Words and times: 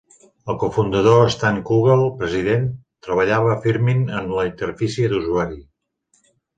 El 0.53 0.55
co-fundador 0.61 1.29
Stan 1.35 1.59
Kugell, 1.67 2.01
president, 2.23 2.67
treballava 3.09 3.55
a 3.55 3.61
Firmin 3.69 4.05
en 4.21 4.35
la 4.41 4.51
interfície 4.53 5.15
d'usuari. 5.17 5.65